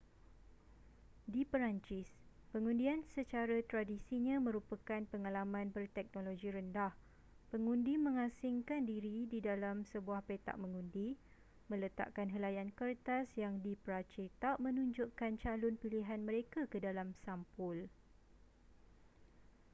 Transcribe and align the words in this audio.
di 1.33 1.41
perancis 1.51 2.09
pengundian 2.51 2.99
secara 3.15 3.55
tradisinya 3.71 4.35
merupakan 4.47 4.97
pengalaman 5.11 5.67
berteknologi 5.75 6.49
rendah 6.55 6.89
pengundi 7.53 7.93
mengasingkan 8.05 8.81
diri 8.91 9.17
di 9.33 9.37
dalam 9.49 9.77
sebuah 9.91 10.21
petak 10.27 10.55
mengundi 10.63 11.07
meletakkan 11.71 12.27
helaian 12.33 12.69
kertas 12.79 13.25
yang 13.43 13.53
dipracetak 13.65 14.55
menunjukkan 14.65 15.31
calon 15.43 15.75
pilihan 15.81 16.17
mereka 16.29 16.61
ke 16.71 16.77
dalam 16.87 17.07
sampul 17.23 17.77